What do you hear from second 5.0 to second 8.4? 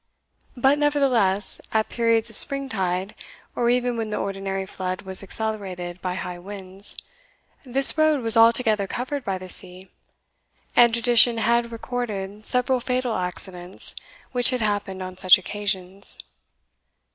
was accelerated by high winds, this road was